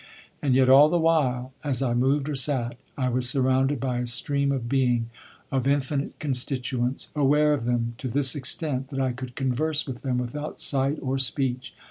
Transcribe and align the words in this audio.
And 0.41 0.55
yet 0.55 0.67
all 0.67 0.89
the 0.89 0.97
while, 0.97 1.53
as 1.63 1.83
I 1.83 1.93
moved 1.93 2.27
or 2.27 2.35
sat, 2.35 2.75
I 2.97 3.07
was 3.07 3.29
surrounded 3.29 3.79
by 3.79 3.99
a 3.99 4.07
stream 4.07 4.51
of 4.51 4.67
being, 4.67 5.11
of 5.51 5.67
infinite 5.67 6.17
constituents, 6.17 7.09
aware 7.15 7.53
of 7.53 7.65
them 7.65 7.93
to 7.99 8.07
this 8.07 8.33
extent 8.33 8.87
that 8.87 8.99
I 8.99 9.11
could 9.11 9.35
converse 9.35 9.85
with 9.85 10.01
them 10.01 10.17
without 10.17 10.59
sight 10.59 10.97
or 11.03 11.19
speech. 11.19 11.75